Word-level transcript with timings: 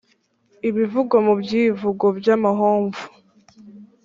Ibivugwa 0.69 1.17
mu 1.25 1.33
byivugo 1.41 2.05
by’amahomvu 2.17 3.03